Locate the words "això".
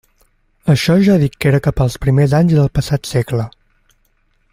0.73-0.95